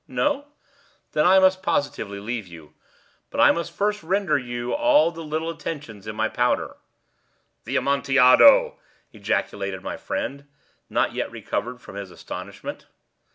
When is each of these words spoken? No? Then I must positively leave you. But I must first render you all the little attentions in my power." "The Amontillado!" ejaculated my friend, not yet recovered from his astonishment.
No? 0.07 0.45
Then 1.11 1.27
I 1.27 1.37
must 1.37 1.61
positively 1.61 2.19
leave 2.19 2.47
you. 2.47 2.73
But 3.29 3.39
I 3.39 3.51
must 3.51 3.71
first 3.71 4.01
render 4.01 4.35
you 4.35 4.73
all 4.73 5.11
the 5.11 5.21
little 5.23 5.51
attentions 5.51 6.07
in 6.07 6.15
my 6.15 6.27
power." 6.27 6.77
"The 7.65 7.75
Amontillado!" 7.75 8.79
ejaculated 9.13 9.83
my 9.83 9.97
friend, 9.97 10.47
not 10.89 11.13
yet 11.13 11.29
recovered 11.29 11.81
from 11.81 11.97
his 11.97 12.09
astonishment. 12.09 12.87